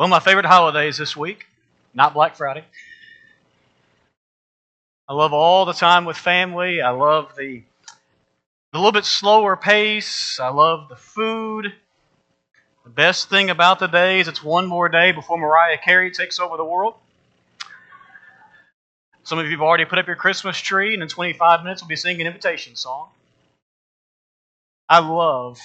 [0.00, 1.46] One of my favorite holidays this week,
[1.92, 2.64] not Black Friday.
[5.06, 6.80] I love all the time with family.
[6.80, 7.62] I love the,
[8.72, 10.40] the little bit slower pace.
[10.40, 11.74] I love the food.
[12.84, 16.40] The best thing about the day is it's one more day before Mariah Carey takes
[16.40, 16.94] over the world.
[19.22, 21.90] Some of you have already put up your Christmas tree, and in 25 minutes we'll
[21.90, 23.10] be singing an invitation song.
[24.88, 25.60] I love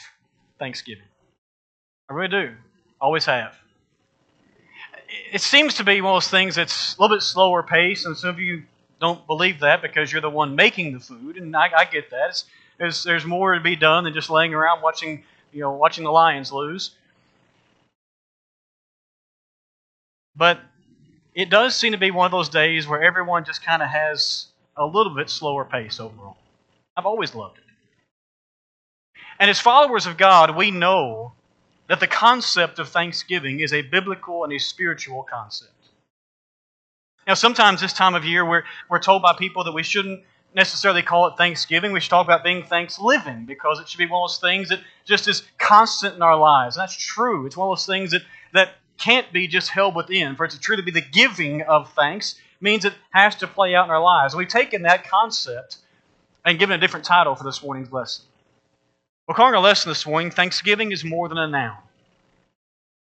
[0.60, 1.08] Thanksgiving.
[2.10, 2.54] I really do.
[3.00, 3.56] Always have.
[5.32, 8.16] It seems to be one of those things that's a little bit slower pace, and
[8.16, 8.64] some of you
[9.00, 12.44] don't believe that because you're the one making the food, and I, I get that.
[12.78, 16.12] there's, there's more to be done than just laying around watching, you know, watching the
[16.12, 16.92] Lions lose.
[20.36, 20.60] But
[21.34, 24.48] it does seem to be one of those days where everyone just kind of has
[24.78, 26.38] a little bit slower pace overall.
[26.98, 27.64] I've always loved it.
[29.40, 31.34] And as followers of God, we know
[31.88, 35.72] that the concept of thanksgiving is a biblical and a spiritual concept.
[37.28, 40.22] Now, sometimes this time of year, we're, we're told by people that we shouldn't
[40.54, 41.92] necessarily call it Thanksgiving.
[41.92, 44.70] We should talk about being thanks living because it should be one of those things
[44.70, 46.78] that just is constant in our lives.
[46.78, 47.46] And that's true.
[47.46, 48.22] It's one of those things that,
[48.54, 50.36] that can't be just held within.
[50.36, 53.86] For it to truly be the giving of thanks means it has to play out
[53.86, 54.36] in our lives.
[54.36, 55.78] We've taken that concept
[56.46, 58.26] and given a different title for this morning's lesson.
[59.28, 61.78] We're calling our lesson this morning Thanksgiving is more than a noun.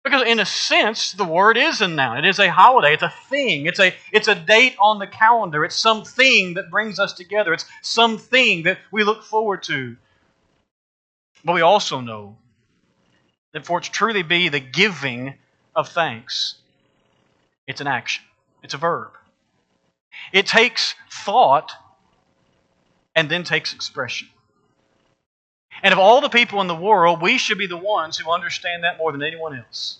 [0.04, 2.18] Because in a sense, the word is a noun.
[2.18, 2.94] It is a holiday.
[2.94, 3.66] It's a thing.
[3.66, 5.64] It's a, it's a date on the calendar.
[5.64, 7.52] It's something that brings us together.
[7.52, 9.96] It's something that we look forward to.
[11.44, 12.36] But we also know
[13.52, 15.34] that for it to truly be the giving
[15.74, 16.56] of thanks,
[17.66, 18.24] it's an action,
[18.62, 19.10] it's a verb.
[20.32, 21.72] It takes thought
[23.14, 24.28] and then takes expression.
[25.82, 28.84] And of all the people in the world, we should be the ones who understand
[28.84, 29.98] that more than anyone else.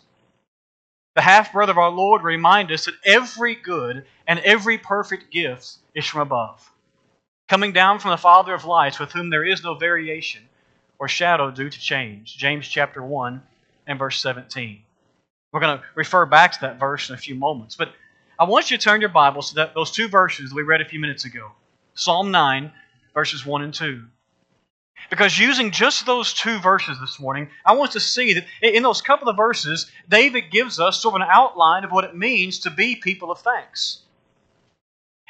[1.14, 5.74] The half brother of our Lord reminds us that every good and every perfect gift
[5.94, 6.70] is from above,
[7.48, 10.42] coming down from the Father of lights, with whom there is no variation
[10.98, 12.36] or shadow due to change.
[12.36, 13.42] James chapter 1
[13.88, 14.80] and verse 17.
[15.52, 17.76] We're going to refer back to that verse in a few moments.
[17.76, 17.92] But
[18.38, 20.80] I want you to turn your Bibles to that, those two verses that we read
[20.80, 21.52] a few minutes ago
[21.94, 22.72] Psalm 9,
[23.12, 24.02] verses 1 and 2.
[25.10, 29.02] Because using just those two verses this morning, I want to see that in those
[29.02, 32.70] couple of verses, David gives us sort of an outline of what it means to
[32.70, 34.00] be people of thanks.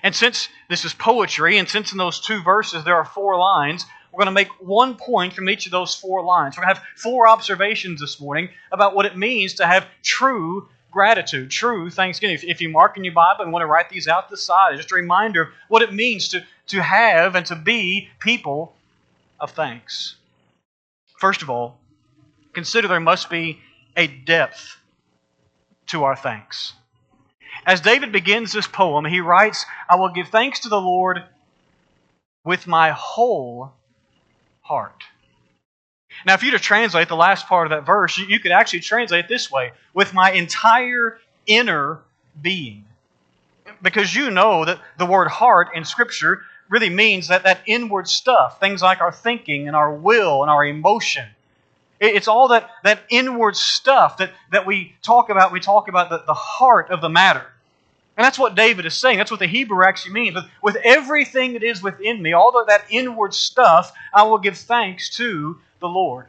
[0.02, 3.84] And since this is poetry, and since in those two verses there are four lines,
[4.12, 6.56] we're going to make one point from each of those four lines.
[6.56, 10.68] We're going to have four observations this morning about what it means to have true
[10.90, 12.38] gratitude, true thanksgiving.
[12.42, 14.76] If, you mark in your Bible and want to write these out to the side,
[14.76, 18.76] just a reminder of what it means to, to have and to be people
[19.42, 20.14] of thanks.
[21.18, 21.78] First of all,
[22.54, 23.58] consider there must be
[23.96, 24.78] a depth
[25.88, 26.72] to our thanks.
[27.66, 31.22] As David begins this poem, he writes, I will give thanks to the Lord
[32.44, 33.72] with my whole
[34.62, 35.02] heart.
[36.24, 38.80] Now, if you were to translate the last part of that verse, you could actually
[38.80, 42.00] translate it this way with my entire inner
[42.40, 42.84] being.
[43.80, 46.42] Because you know that the word heart in Scripture
[46.72, 50.64] really means that, that inward stuff, things like our thinking and our will and our
[50.64, 51.28] emotion.
[52.00, 55.52] It's all that, that inward stuff that, that we talk about.
[55.52, 57.44] We talk about the, the heart of the matter.
[58.16, 59.18] And that's what David is saying.
[59.18, 60.34] That's what the Hebrew actually means.
[60.34, 64.56] With, with everything that is within me, all of that inward stuff, I will give
[64.56, 66.26] thanks to the Lord.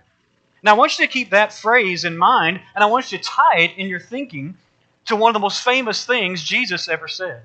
[0.62, 3.24] Now, I want you to keep that phrase in mind, and I want you to
[3.24, 4.58] tie it in your thinking
[5.06, 7.44] to one of the most famous things Jesus ever said.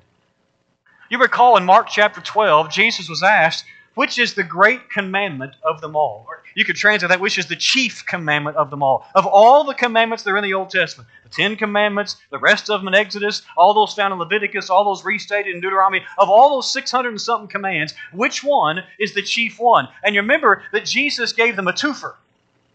[1.11, 3.65] You recall in Mark chapter 12, Jesus was asked,
[3.95, 6.27] which is the great commandment of them all?
[6.29, 9.07] Or you could translate that, which is the chief commandment of them all.
[9.15, 12.69] Of all the commandments that are in the Old Testament, the Ten Commandments, the rest
[12.69, 16.29] of them in Exodus, all those found in Leviticus, all those restated in Deuteronomy, of
[16.29, 19.89] all those 600 and something commands, which one is the chief one?
[20.05, 22.17] And you remember that Jesus gave them a twofer,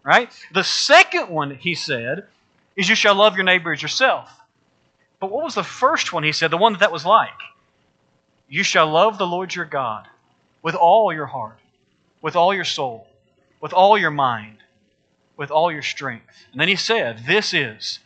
[0.02, 0.28] right?
[0.52, 2.26] The second one, he said,
[2.74, 4.28] is you shall love your neighbor as yourself.
[5.20, 7.30] But what was the first one he said, the one that that was like?
[8.48, 10.06] You shall love the Lord your God
[10.62, 11.58] with all your heart,
[12.22, 13.06] with all your soul,
[13.60, 14.58] with all your mind,
[15.36, 16.26] with all your strength.
[16.52, 17.98] And then he said, This is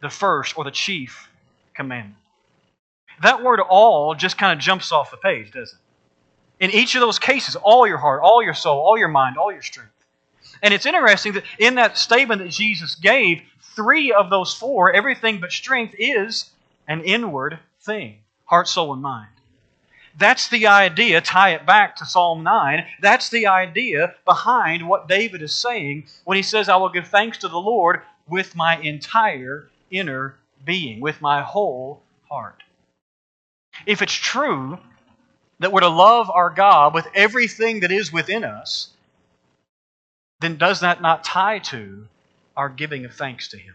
[0.00, 1.28] the first or the chief
[1.74, 2.16] commandment.
[3.22, 6.64] That word all just kind of jumps off the page, doesn't it?
[6.64, 9.50] In each of those cases, all your heart, all your soul, all your mind, all
[9.50, 9.92] your strength.
[10.62, 13.42] And it's interesting that in that statement that Jesus gave,
[13.74, 16.50] three of those four, everything but strength, is
[16.86, 19.28] an inward thing heart, soul, and mind.
[20.20, 22.84] That's the idea, tie it back to Psalm 9.
[23.00, 27.38] That's the idea behind what David is saying when he says, I will give thanks
[27.38, 32.62] to the Lord with my entire inner being, with my whole heart.
[33.86, 34.78] If it's true
[35.58, 38.90] that we're to love our God with everything that is within us,
[40.40, 42.06] then does that not tie to
[42.58, 43.74] our giving of thanks to Him?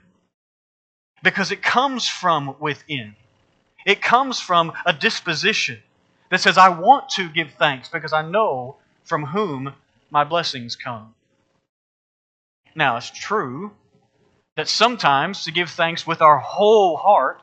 [1.24, 3.16] Because it comes from within.
[3.84, 5.82] It comes from a disposition
[6.30, 9.74] that says, I want to give thanks because I know from whom
[10.10, 11.13] my blessings come.
[12.75, 13.72] Now, it's true
[14.56, 17.42] that sometimes to give thanks with our whole heart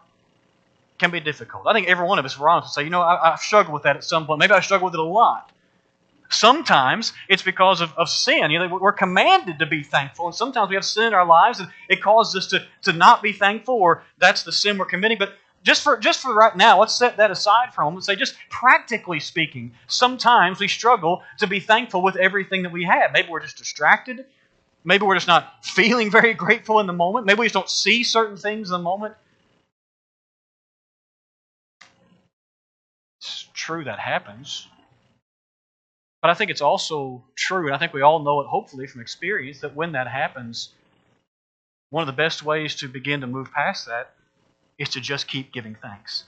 [0.99, 1.67] can be difficult.
[1.67, 3.75] I think every one of us, we're honest, will say, you know, I, have struggled
[3.75, 4.39] with that at some point.
[4.39, 5.51] Maybe I struggle with it a lot.
[6.31, 8.51] Sometimes it's because of, of sin.
[8.51, 11.61] You know, we're commanded to be thankful, and sometimes we have sin in our lives,
[11.61, 15.19] and it causes us to, to not be thankful, or that's the sin we're committing.
[15.19, 18.05] But just for just for right now, let's set that aside for a moment and
[18.05, 23.13] say, just practically speaking, sometimes we struggle to be thankful with everything that we have.
[23.13, 24.25] Maybe we're just distracted.
[24.85, 27.27] Maybe we're just not feeling very grateful in the moment.
[27.27, 29.15] Maybe we just don't see certain things in the moment.
[33.21, 34.67] It's true that happens.
[36.21, 39.01] But I think it's also true, and I think we all know it hopefully from
[39.01, 40.71] experience, that when that happens,
[41.91, 44.15] one of the best ways to begin to move past that
[44.79, 46.25] is to just keep giving thanks.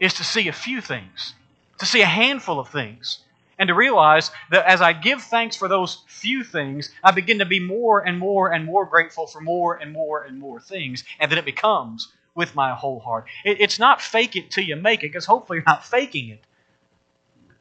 [0.00, 1.34] Is to see a few things,
[1.78, 3.18] to see a handful of things,
[3.58, 7.44] and to realize that as I give thanks for those few things, I begin to
[7.44, 11.30] be more and more and more grateful for more and more and more things, and
[11.30, 13.26] then it becomes with my whole heart.
[13.44, 16.40] It's not fake it till you make it, because hopefully you're not faking it.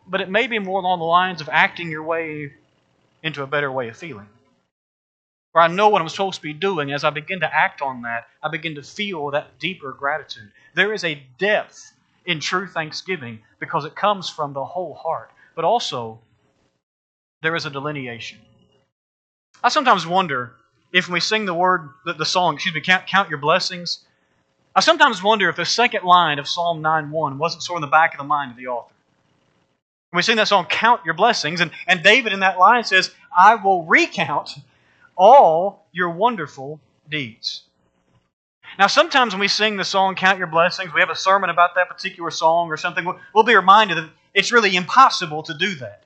[0.08, 2.54] But it may be more along the lines of acting your way
[3.22, 4.28] into a better way of feeling
[5.52, 8.04] where I know what I'm supposed to be doing, as I begin to act on
[8.04, 10.52] that, I begin to feel that deeper gratitude.
[10.76, 11.94] There is a depth
[12.26, 15.32] in true thanksgiving because it comes from the whole heart.
[15.56, 16.20] But also,
[17.42, 18.40] there is a delineation.
[19.64, 20.54] I sometimes wonder
[20.94, 24.00] if when we sing the word, the, the song, excuse me, count, count your blessings,
[24.76, 27.92] I sometimes wonder if the second line of Psalm 9.1 wasn't sort of in the
[27.92, 28.94] back of the mind of the author.
[30.14, 33.56] We sing that song, Count Your Blessings, and, and David in that line says, I
[33.56, 34.58] will recount
[35.22, 37.62] all your wonderful deeds.
[38.80, 41.76] Now, sometimes when we sing the song Count Your Blessings, we have a sermon about
[41.76, 46.06] that particular song or something, we'll be reminded that it's really impossible to do that.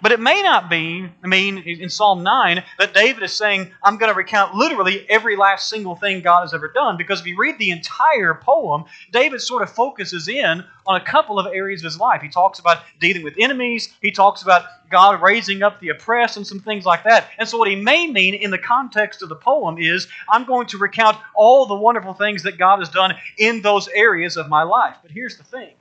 [0.00, 3.96] But it may not be, I mean, in Psalm 9, that David is saying, I'm
[3.96, 6.96] going to recount literally every last single thing God has ever done.
[6.96, 11.38] Because if you read the entire poem, David sort of focuses in on a couple
[11.38, 12.22] of areas of his life.
[12.22, 16.46] He talks about dealing with enemies, he talks about God raising up the oppressed, and
[16.46, 17.28] some things like that.
[17.38, 20.66] And so, what he may mean in the context of the poem is, I'm going
[20.68, 24.62] to recount all the wonderful things that God has done in those areas of my
[24.62, 24.96] life.
[25.02, 25.74] But here's the thing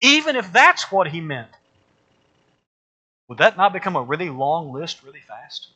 [0.00, 1.48] even if that's what he meant,
[3.28, 5.68] would that not become a really long list really fast?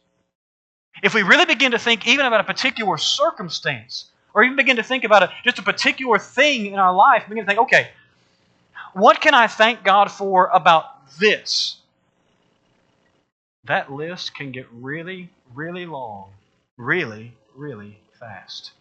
[1.03, 4.83] If we really begin to think even about a particular circumstance, or even begin to
[4.83, 7.89] think about a, just a particular thing in our life, begin to think, okay,
[8.93, 10.85] what can I thank God for about
[11.19, 11.77] this?
[13.65, 16.31] That list can get really, really long,
[16.77, 18.73] really, really fast.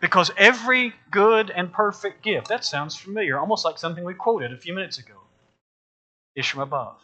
[0.00, 4.56] Because every good and perfect gift, that sounds familiar, almost like something we quoted a
[4.56, 5.14] few minutes ago,
[6.36, 7.00] is from above.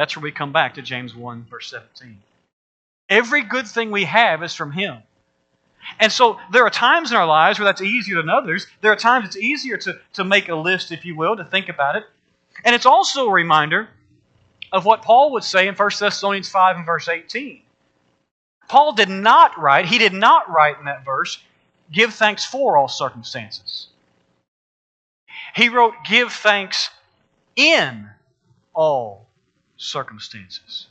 [0.00, 2.16] That's where we come back to James 1, verse 17.
[3.10, 5.02] Every good thing we have is from Him.
[5.98, 8.66] And so there are times in our lives where that's easier than others.
[8.80, 11.68] There are times it's easier to, to make a list, if you will, to think
[11.68, 12.04] about it.
[12.64, 13.90] And it's also a reminder
[14.72, 17.60] of what Paul would say in 1 Thessalonians 5 and verse 18.
[18.68, 21.42] Paul did not write, he did not write in that verse,
[21.92, 23.88] give thanks for all circumstances.
[25.54, 26.88] He wrote, give thanks
[27.54, 28.08] in
[28.72, 29.26] all
[29.80, 30.86] circumstances.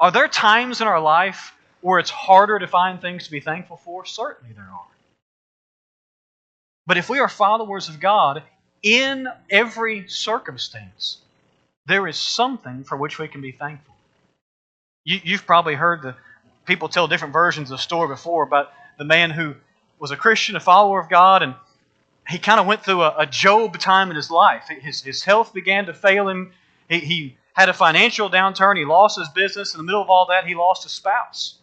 [0.00, 3.76] Are there times in our life where it's harder to find things to be thankful
[3.76, 4.04] for?
[4.04, 4.86] Certainly there are.
[6.86, 8.42] But if we are followers of God,
[8.82, 11.18] in every circumstance,
[11.86, 13.94] there is something for which we can be thankful.
[15.04, 16.14] You, have probably heard the
[16.64, 19.54] people tell different versions of the story before about the man who
[19.98, 21.54] was a Christian, a follower of God, and
[22.28, 24.64] he kind of went through a, a, Job time in his life.
[24.68, 26.52] His, his health began to fail him.
[26.88, 28.76] He, he had a financial downturn.
[28.76, 29.74] He lost his business.
[29.74, 31.56] In the middle of all that, he lost his spouse.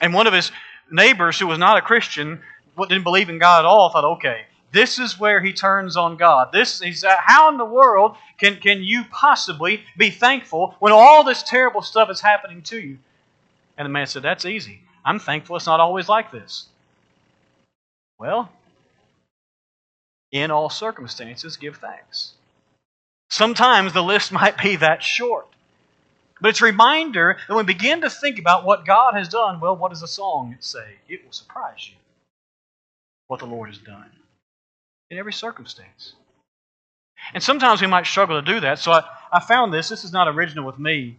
[0.00, 0.52] And one of his
[0.88, 2.40] neighbors, who was not a Christian,
[2.78, 6.50] didn't believe in God at all, thought, okay, this is where he turns on God.
[6.52, 11.24] This is uh, how in the world can, can you possibly be thankful when all
[11.24, 12.98] this terrible stuff is happening to you?
[13.76, 14.80] And the man said, That's easy.
[15.04, 16.68] I'm thankful it's not always like this.
[18.16, 18.48] Well,
[20.30, 22.34] in all circumstances, give thanks.
[23.32, 25.48] Sometimes the list might be that short.
[26.40, 29.58] But it's a reminder that when we begin to think about what God has done,
[29.60, 30.96] well, what does the song say?
[31.08, 31.94] It will surprise you
[33.28, 34.10] what the Lord has done
[35.08, 36.12] in every circumstance.
[37.32, 38.80] And sometimes we might struggle to do that.
[38.80, 39.88] So I, I found this.
[39.88, 41.16] This is not original with me.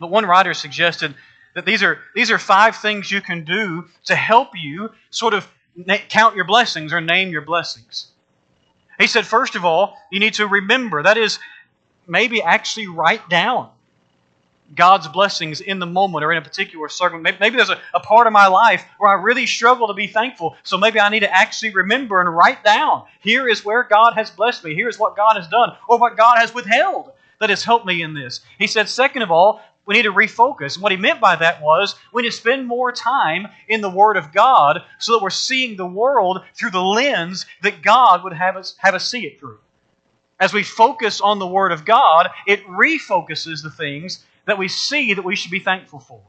[0.00, 1.14] But one writer suggested
[1.54, 5.48] that these are, these are five things you can do to help you sort of
[6.08, 8.08] count your blessings or name your blessings.
[9.02, 11.02] He said, first of all, you need to remember.
[11.02, 11.40] That is,
[12.06, 13.68] maybe actually write down
[14.76, 17.38] God's blessings in the moment or in a particular circumstance.
[17.40, 20.56] Maybe there's a, a part of my life where I really struggle to be thankful.
[20.62, 24.30] So maybe I need to actually remember and write down here is where God has
[24.30, 24.74] blessed me.
[24.74, 28.02] Here is what God has done or what God has withheld that has helped me
[28.02, 28.40] in this.
[28.56, 30.74] He said, second of all, we need to refocus.
[30.74, 33.90] And what he meant by that was we need to spend more time in the
[33.90, 38.32] Word of God so that we're seeing the world through the lens that God would
[38.32, 39.58] have us, have us see it through.
[40.38, 45.14] As we focus on the Word of God, it refocuses the things that we see
[45.14, 46.20] that we should be thankful for.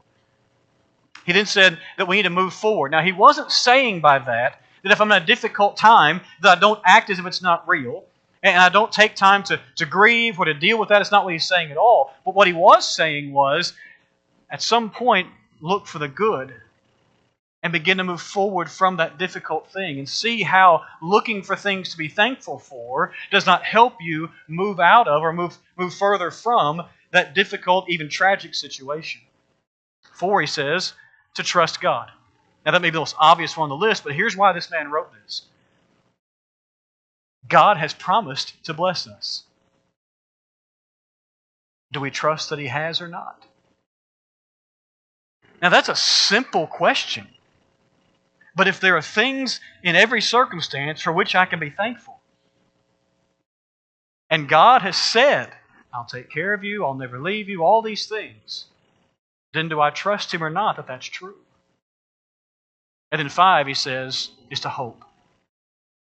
[1.24, 2.90] He then said that we need to move forward.
[2.90, 6.60] Now, he wasn't saying by that that if I'm in a difficult time, that I
[6.60, 8.04] don't act as if it's not real,
[8.44, 11.00] and I don't take time to, to grieve or to deal with that.
[11.00, 12.12] It's not what he's saying at all.
[12.26, 13.72] But what he was saying was,
[14.50, 15.28] at some point,
[15.62, 16.54] look for the good
[17.62, 21.88] and begin to move forward from that difficult thing and see how looking for things
[21.88, 26.30] to be thankful for does not help you move out of or move, move further
[26.30, 26.82] from
[27.12, 29.22] that difficult, even tragic situation.
[30.12, 30.92] Four, he says,
[31.36, 32.10] to trust God.
[32.66, 34.70] Now, that may be the most obvious one on the list, but here's why this
[34.70, 35.46] man wrote this
[37.48, 39.44] God has promised to bless us.
[41.92, 43.42] Do we trust that He has or not?
[45.62, 47.28] Now, that's a simple question.
[48.56, 52.20] But if there are things in every circumstance for which I can be thankful,
[54.30, 55.52] and God has said
[55.94, 58.66] I'll take care of you, I'll never leave you, all these things,
[59.52, 61.36] then do I trust him or not that that's true?
[63.12, 65.04] And then five, he says, is to hope.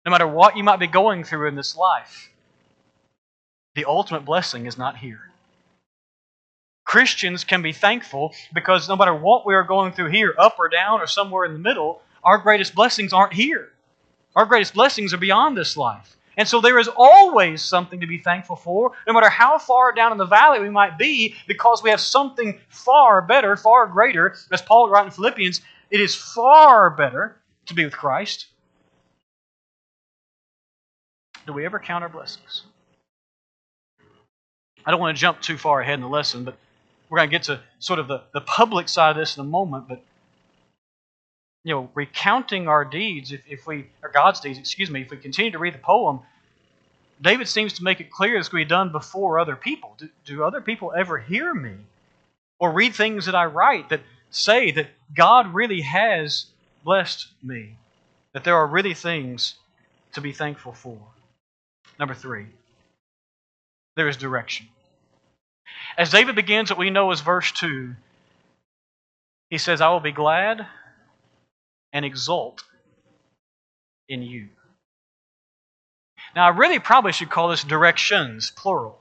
[0.06, 2.30] No matter what you might be going through in this life,
[3.76, 5.22] the ultimate blessing is not here.
[6.86, 10.70] Christians can be thankful because no matter what we are going through here, up or
[10.70, 13.70] down or somewhere in the middle, our greatest blessings aren't here.
[14.36, 16.18] Our greatest blessings are beyond this life.
[16.36, 20.12] And so there is always something to be thankful for, no matter how far down
[20.12, 24.36] in the valley we might be, because we have something far better, far greater.
[24.52, 28.48] As Paul wrote in Philippians, it is far better to be with Christ.
[31.46, 32.64] Do we ever count our blessings?
[34.86, 36.58] I don't want to jump too far ahead in the lesson, but
[37.10, 39.48] we're going to get to sort of the, the public side of this in a
[39.48, 39.88] moment.
[39.88, 40.02] But
[41.64, 45.18] you know, recounting our deeds, if, if we, or God's deeds, excuse me, if we
[45.18, 46.20] continue to read the poem,
[47.22, 49.96] David seems to make it clear going to be done before other people.
[49.98, 51.76] Do, do other people ever hear me?
[52.60, 56.48] Or read things that I write that say that God really has
[56.84, 57.78] blessed me?
[58.34, 59.56] That there are really things
[60.14, 60.98] to be thankful for.
[62.00, 62.48] Number three,
[63.96, 64.68] there is direction.
[65.98, 67.94] As David begins what we know as verse 2,
[69.50, 70.66] he says, I will be glad
[71.92, 72.64] and exult
[74.10, 74.50] in you.
[76.36, 79.00] Now, I really probably should call this directions, plural.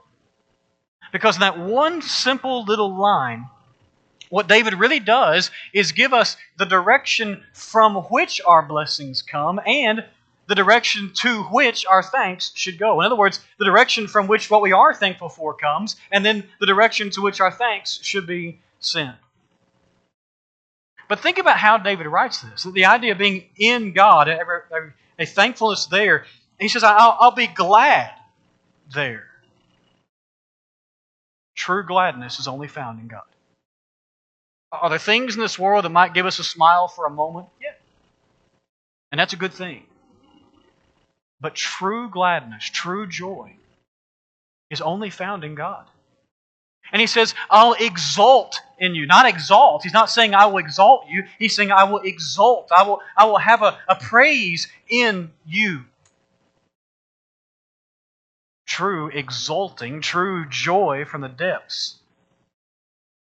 [1.11, 3.47] Because in that one simple little line,
[4.29, 10.05] what David really does is give us the direction from which our blessings come and
[10.53, 12.99] the direction to which our thanks should go.
[13.01, 16.43] In other words, the direction from which what we are thankful for comes, and then
[16.59, 19.15] the direction to which our thanks should be sent.
[21.09, 22.67] But think about how David writes this.
[22.71, 26.25] The idea of being in God, a thankfulness there.
[26.59, 28.11] He says, I'll, I'll be glad
[28.93, 29.25] there.
[31.55, 33.23] True gladness is only found in God.
[34.71, 37.47] Are there things in this world that might give us a smile for a moment?
[37.59, 37.71] Yeah.
[39.11, 39.85] And that's a good thing.
[41.43, 43.51] But true gladness, true joy,
[44.69, 45.85] is only found in God.
[46.93, 49.05] And he says, I'll exult in you.
[49.05, 49.83] Not exalt.
[49.83, 51.25] He's not saying I will exalt you.
[51.37, 52.71] He's saying I will exult.
[52.71, 55.81] I will, I will have a, a praise in you.
[58.65, 61.97] True exulting, true joy from the depths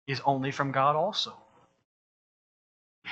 [0.08, 1.34] is only from God also.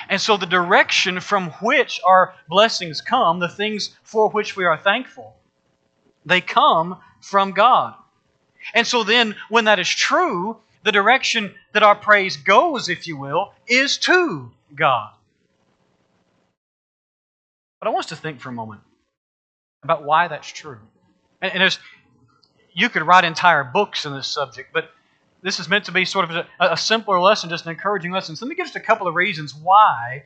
[0.10, 4.78] And so the direction from which our blessings come, the things for which we are
[4.78, 5.36] thankful,
[6.26, 7.96] they come from God.
[8.74, 13.18] And so then, when that is true, the direction that our praise goes, if you
[13.18, 15.12] will, is to God.
[17.80, 18.82] But I want us to think for a moment
[19.84, 20.80] about why that's true.
[21.42, 21.80] And, and there's,
[22.74, 24.90] you could write entire books on this subject, but
[25.46, 28.36] this is meant to be sort of a, a simpler lesson, just an encouraging lesson.
[28.36, 30.24] So let me give just a couple of reasons why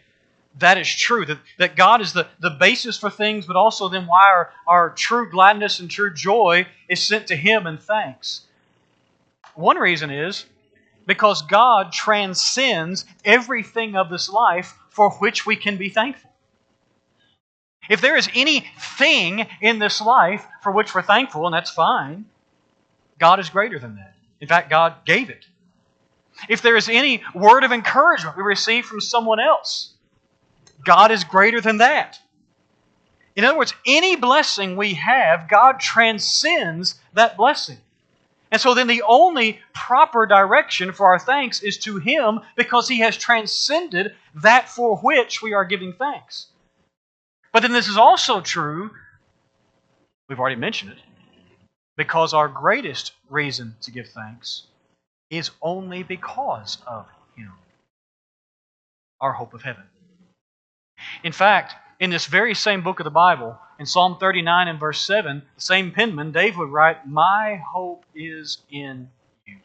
[0.59, 4.07] that is true, that, that God is the, the basis for things, but also then
[4.07, 8.45] why our, our true gladness and true joy is sent to Him in thanks.
[9.55, 10.45] One reason is
[11.05, 16.31] because God transcends everything of this life for which we can be thankful.
[17.89, 22.23] If there is anything in this life for which we're thankful, and that's fine,
[23.17, 24.15] God is greater than that.
[24.41, 25.46] In fact, God gave it.
[26.48, 29.93] If there is any word of encouragement we receive from someone else,
[30.86, 32.17] God is greater than that.
[33.36, 37.77] In other words, any blessing we have, God transcends that blessing.
[38.51, 43.00] And so then the only proper direction for our thanks is to Him because He
[43.00, 46.48] has transcended that for which we are giving thanks.
[47.53, 48.91] But then this is also true,
[50.27, 51.00] we've already mentioned it,
[51.96, 54.63] because our greatest reason to give thanks
[55.29, 57.05] is only because of
[57.36, 57.51] Him,
[59.21, 59.83] our hope of heaven.
[61.24, 65.01] In fact, in this very same book of the Bible, in Psalm 39 and verse
[65.01, 69.09] 7, the same penman, David would write, My hope is in
[69.45, 69.57] you.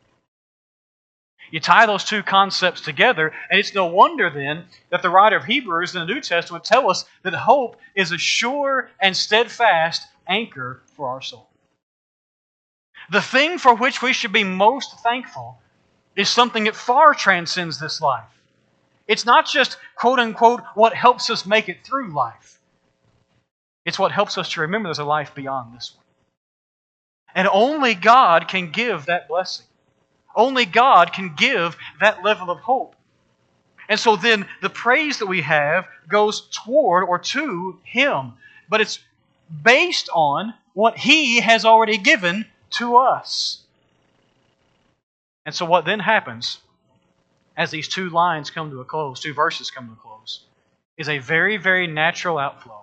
[1.50, 5.44] You tie those two concepts together, and it's no wonder then that the writer of
[5.44, 10.83] Hebrews in the New Testament tell us that hope is a sure and steadfast anchor
[10.97, 11.49] for our soul.
[13.11, 15.58] The thing for which we should be most thankful
[16.16, 18.25] is something that far transcends this life.
[19.06, 22.58] It's not just, quote unquote, what helps us make it through life.
[23.84, 26.04] It's what helps us to remember there's a life beyond this one.
[27.34, 29.66] And only God can give that blessing.
[30.34, 32.96] Only God can give that level of hope.
[33.88, 38.32] And so then the praise that we have goes toward or to Him.
[38.68, 39.00] But it's
[39.62, 43.62] based on what He has already given to us.
[45.47, 46.59] And so what then happens
[47.57, 50.45] as these two lines come to a close, two verses come to a close,
[50.97, 52.81] is a very, very natural outflow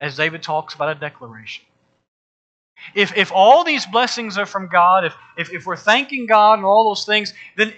[0.00, 1.64] as David talks about a declaration.
[2.94, 6.64] If, if all these blessings are from God, if, if, if we're thanking God and
[6.64, 7.72] all those things, then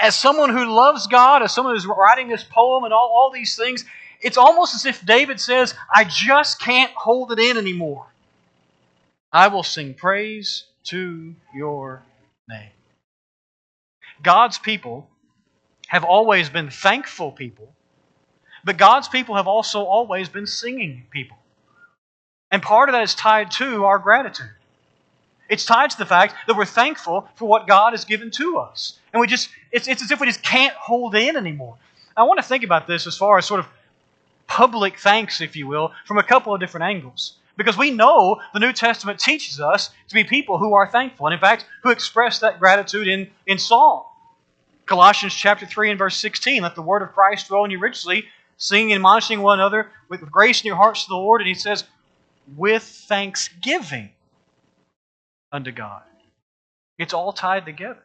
[0.00, 3.56] as someone who loves God, as someone who's writing this poem and all, all these
[3.56, 3.84] things,
[4.20, 8.06] it's almost as if David says, I just can't hold it in anymore.
[9.36, 12.02] I will sing praise to your
[12.48, 12.70] name.
[14.22, 15.10] God's people
[15.88, 17.68] have always been thankful people,
[18.64, 21.36] but God's people have also always been singing people.
[22.50, 24.56] And part of that is tied to our gratitude.
[25.50, 28.98] It's tied to the fact that we're thankful for what God has given to us.
[29.12, 31.76] And we just, it's, it's as if we just can't hold in anymore.
[32.16, 33.66] I want to think about this as far as sort of
[34.46, 37.34] public thanks, if you will, from a couple of different angles.
[37.56, 41.34] Because we know the New Testament teaches us to be people who are thankful, and
[41.34, 44.04] in fact, who express that gratitude in, in song.
[44.84, 48.26] Colossians chapter 3 and verse 16, let the word of Christ dwell in you richly,
[48.56, 51.40] singing and admonishing one another with grace in your hearts to the Lord.
[51.40, 51.84] And he says,
[52.56, 54.10] with thanksgiving
[55.50, 56.02] unto God.
[56.98, 58.02] It's all tied together.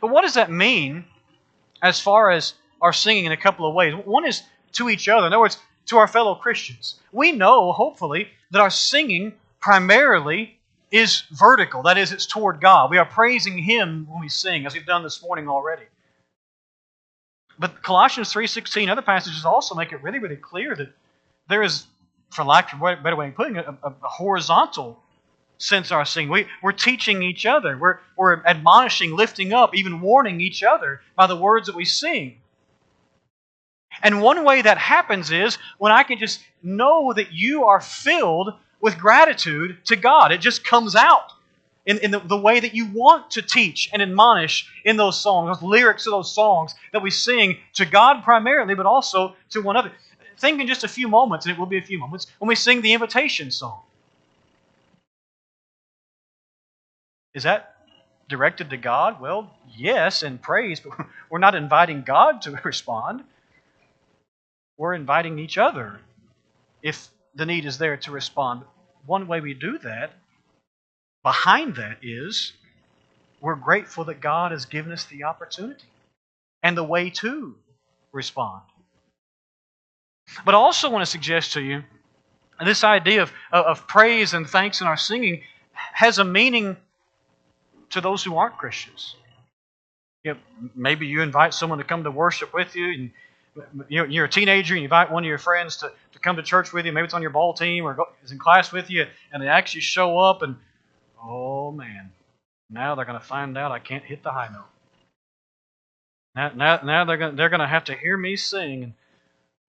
[0.00, 1.04] But what does that mean
[1.82, 3.94] as far as our singing in a couple of ways?
[4.04, 5.26] One is to each other.
[5.26, 7.00] In other words, to our fellow Christians.
[7.12, 10.58] We know, hopefully, that our singing primarily
[10.90, 11.82] is vertical.
[11.82, 12.90] That is, it's toward God.
[12.90, 15.84] We are praising Him when we sing, as we've done this morning already.
[17.58, 20.92] But Colossians 3.16, other passages also make it really, really clear that
[21.48, 21.86] there is,
[22.30, 25.02] for lack of a better way of putting it, a, a horizontal
[25.58, 26.30] sense our singing.
[26.30, 27.76] We, we're teaching each other.
[27.76, 32.38] We're, we're admonishing, lifting up, even warning each other by the words that we sing.
[34.02, 38.54] And one way that happens is when I can just know that you are filled
[38.80, 40.32] with gratitude to God.
[40.32, 41.32] It just comes out
[41.86, 45.48] in, in the, the way that you want to teach and admonish in those songs,
[45.48, 49.76] those lyrics of those songs that we sing to God primarily, but also to one
[49.76, 49.92] another.
[50.38, 52.54] Think in just a few moments, and it will be a few moments, when we
[52.54, 53.80] sing the invitation song.
[57.34, 57.76] Is that
[58.28, 59.20] directed to God?
[59.20, 63.24] Well, yes, in praise, but we're not inviting God to respond
[64.80, 66.00] we're inviting each other
[66.82, 68.62] if the need is there to respond.
[69.04, 70.14] One way we do that,
[71.22, 72.54] behind that, is
[73.42, 75.84] we're grateful that God has given us the opportunity
[76.62, 77.54] and the way to
[78.10, 78.62] respond.
[80.46, 81.84] But I also want to suggest to you
[82.64, 85.42] this idea of, of praise and thanks in our singing
[85.74, 86.78] has a meaning
[87.90, 89.14] to those who aren't Christians.
[90.24, 90.40] You know,
[90.74, 93.10] maybe you invite someone to come to worship with you, and
[93.88, 96.72] you're a teenager and you invite one of your friends to, to come to church
[96.72, 96.92] with you.
[96.92, 99.82] Maybe it's on your ball team or is in class with you, and they actually
[99.82, 100.56] show up and,
[101.22, 102.10] oh man,
[102.70, 104.64] Now they're going to find out I can't hit the high note.
[106.36, 108.84] Now, now, now they're going they're going to have to hear me sing.
[108.84, 108.92] And,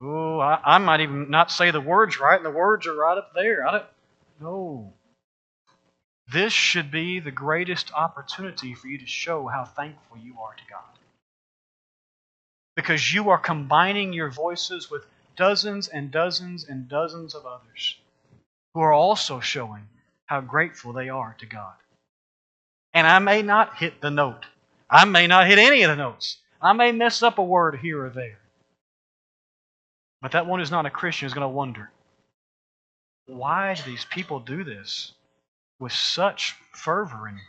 [0.01, 3.17] oh, I, I might even not say the words right, and the words are right
[3.17, 3.67] up there.
[3.67, 3.85] I don't.
[4.39, 4.93] No.
[6.31, 10.63] This should be the greatest opportunity for you to show how thankful you are to
[10.69, 11.00] God.
[12.81, 17.97] Because you are combining your voices with dozens and dozens and dozens of others
[18.73, 19.87] who are also showing
[20.25, 21.73] how grateful they are to God.
[22.93, 24.45] And I may not hit the note.
[24.89, 26.37] I may not hit any of the notes.
[26.61, 28.39] I may mess up a word here or there.
[30.21, 31.89] But that one who's not a Christian is going to wonder
[33.27, 35.13] why do these people do this?
[35.81, 37.39] with such fervor and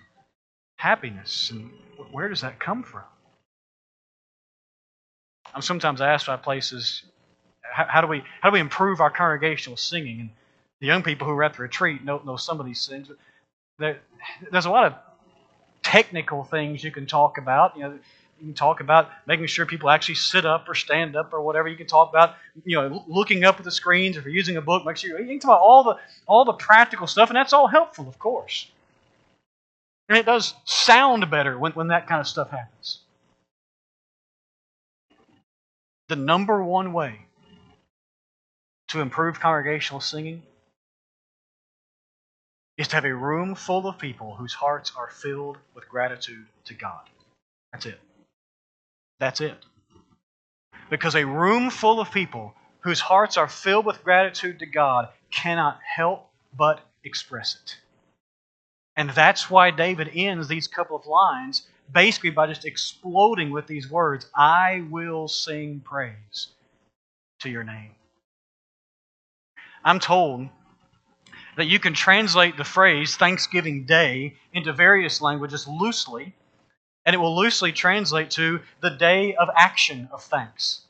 [0.76, 1.50] happiness.
[1.50, 1.70] And
[2.10, 3.04] where does that come from?
[5.54, 7.02] I'm sometimes asked by places,
[7.62, 10.20] how, how, do we how do we improve our congregational singing?
[10.20, 10.30] And
[10.80, 13.08] the young people who are at the retreat know, know some of these things.
[13.08, 13.18] But
[13.78, 14.00] there,
[14.50, 14.94] there's a lot of
[15.82, 17.76] technical things you can talk about.
[17.76, 17.98] You know,
[18.40, 21.68] you can talk about making sure people actually sit up or stand up or whatever.
[21.68, 22.34] You can talk about
[22.64, 24.16] you know looking up at the screens.
[24.16, 26.54] If you're using a book, make sure you can talk about all the all the
[26.54, 28.70] practical stuff, and that's all helpful, of course.
[30.08, 33.01] And it does sound better when, when that kind of stuff happens.
[36.12, 37.20] The number one way
[38.88, 40.42] to improve congregational singing
[42.76, 46.74] is to have a room full of people whose hearts are filled with gratitude to
[46.74, 47.00] God.
[47.72, 47.98] That's it.
[49.20, 49.54] That's it.
[50.90, 55.80] Because a room full of people whose hearts are filled with gratitude to God cannot
[55.82, 57.78] help but express it.
[58.96, 63.90] And that's why David ends these couple of lines basically by just exploding with these
[63.90, 66.48] words I will sing praise
[67.40, 67.92] to your name.
[69.84, 70.48] I'm told
[71.56, 76.34] that you can translate the phrase Thanksgiving Day into various languages loosely
[77.04, 80.82] and it will loosely translate to the day of action of thanks.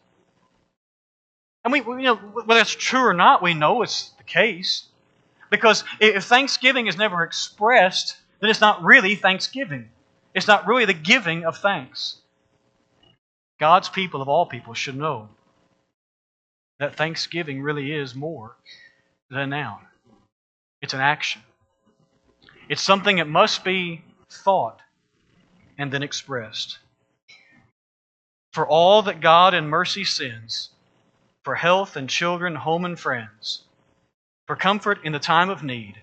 [1.65, 4.89] And we, you know, whether it's true or not, we know it's the case.
[5.51, 9.89] Because if thanksgiving is never expressed, then it's not really thanksgiving.
[10.35, 12.17] It's not really the giving of thanks.
[13.61, 15.29] God's people, of all people, should know
[16.79, 18.57] that thanksgiving really is more
[19.31, 19.81] than a noun,
[20.81, 21.43] it's an action.
[22.69, 24.81] It's something that must be thought
[25.79, 26.79] and then expressed.
[28.53, 30.71] For all that God in mercy sends,
[31.45, 33.65] for health and children, home and friends,
[34.47, 36.01] for comfort in the time of need,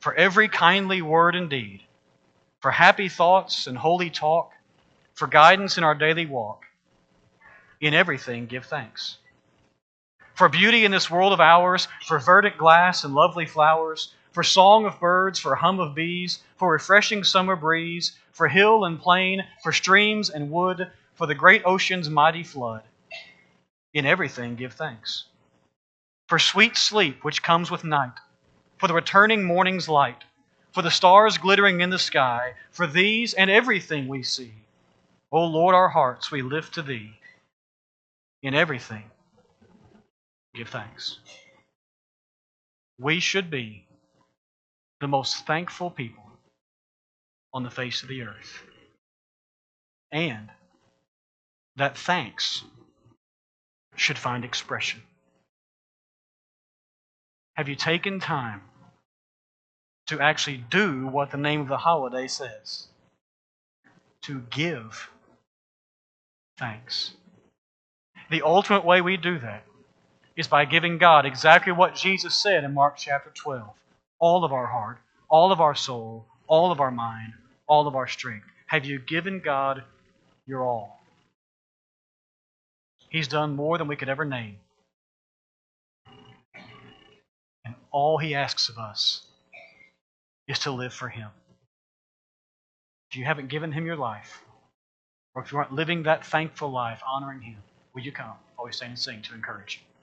[0.00, 1.80] for every kindly word and deed,
[2.64, 4.50] for happy thoughts and holy talk,
[5.12, 6.64] for guidance in our daily walk.
[7.82, 9.18] In everything, give thanks.
[10.32, 14.86] For beauty in this world of ours, for verdant glass and lovely flowers, for song
[14.86, 19.70] of birds, for hum of bees, for refreshing summer breeze, for hill and plain, for
[19.70, 22.82] streams and wood, for the great ocean's mighty flood.
[23.92, 25.24] In everything give thanks.
[26.28, 28.18] For sweet sleep which comes with night,
[28.78, 30.24] for the returning morning's light,
[30.74, 34.52] for the stars glittering in the sky, for these and everything we see.
[35.30, 37.14] O Lord, our hearts we lift to Thee.
[38.42, 39.04] In everything
[40.54, 41.18] give thanks.
[43.00, 43.86] We should be
[45.00, 46.24] the most thankful people
[47.52, 48.62] on the face of the earth.
[50.12, 50.50] And
[51.76, 52.62] that thanks
[53.96, 55.02] should find expression.
[57.54, 58.60] Have you taken time
[60.06, 62.88] to actually do what the name of the holiday says?
[64.22, 65.10] To give
[66.58, 67.12] thanks.
[68.30, 69.64] The ultimate way we do that
[70.36, 73.68] is by giving God exactly what Jesus said in Mark chapter 12
[74.18, 77.34] all of our heart, all of our soul, all of our mind,
[77.66, 78.46] all of our strength?
[78.66, 79.82] Have you given God
[80.46, 81.00] your all?
[83.10, 84.56] He's done more than we could ever name.
[87.64, 89.26] And all He asks of us
[90.48, 91.28] is to live for Him.
[93.10, 94.42] If you haven't given Him your life,
[95.34, 97.62] or if you aren't living that thankful life honoring Him,
[97.94, 98.34] will you come?
[98.58, 99.93] Always stand and sing to encourage you.